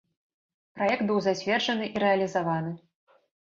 Праект 0.79 1.03
быў 1.09 1.19
зацверджаны 1.25 1.91
і 1.93 2.03
рэалізаваны. 2.05 2.73